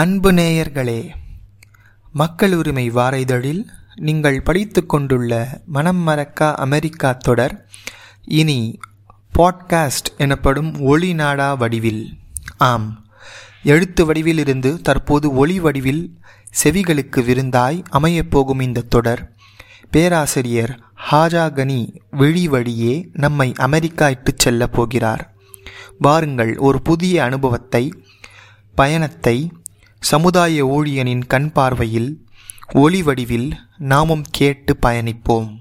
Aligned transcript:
அன்பு 0.00 0.32
நேயர்களே 0.32 1.10
மக்கள் 2.12 2.54
உரிமை 2.54 2.90
வார 2.90 3.18
இதழில் 3.18 3.70
நீங்கள் 3.94 4.42
படித்து 4.42 4.86
கொண்டுள்ள 4.86 5.60
மனம் 5.66 6.06
மறக்கா 6.06 6.54
அமெரிக்கா 6.54 7.12
தொடர் 7.12 7.68
இனி 8.24 8.78
பாட்காஸ்ட் 9.38 10.16
எனப்படும் 10.18 10.80
ஒளி 10.80 11.14
நாடா 11.14 11.54
வடிவில். 11.54 12.18
ஆம் 12.56 13.06
எழுத்து 13.62 14.04
வடிவில் 14.04 14.38
இருந்து 14.38 14.80
தற்போது 14.80 15.34
ஒளி 15.34 15.60
வடிவில் 15.60 16.18
செவிகளுக்கு 16.62 17.22
விருந்தாய் 17.22 17.84
அமையப்போகும் 17.92 18.62
இந்த 18.62 18.80
தொடர். 18.80 19.32
பேராசிரியர் 19.90 20.80
ஹாஜா 21.10 21.52
கனி 21.52 22.00
விழி 22.10 22.48
வழியே 22.48 23.08
நம்மை 23.12 23.52
அமெரிக்கா 23.56 24.08
இட்டுச் 24.08 24.38
செல்லப் 24.38 24.72
போகிறார். 24.72 25.34
வாருங்கள் 25.98 26.58
ஒரு 26.58 26.82
புதிய 26.82 27.24
அனுபவத்தை 27.24 28.04
பயணத்தை 28.74 29.52
சமுதாய 30.00 30.66
ஊழியனின் 30.66 31.26
கண் 31.26 31.52
பார்வையில் 31.52 32.26
ஒளி 32.72 33.02
வடிவில் 33.02 33.54
நாமும் 33.78 34.24
கேட்டு 34.30 34.76
பயணிப்போம். 34.86 35.59